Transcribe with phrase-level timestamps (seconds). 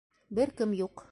[0.39, 0.97] Бер кем юҡ.